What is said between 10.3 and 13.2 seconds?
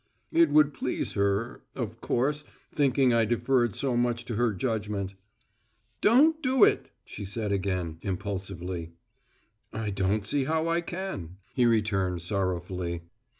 how I can," he returned sorrowfully.